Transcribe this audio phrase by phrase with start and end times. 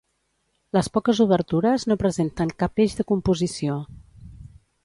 [0.77, 3.81] Les poques obertures no presenten cap eix de composició.